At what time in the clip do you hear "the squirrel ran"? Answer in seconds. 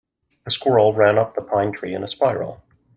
0.45-1.19